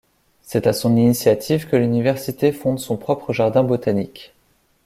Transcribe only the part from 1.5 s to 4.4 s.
que l'université fonde son propre jardin botanique.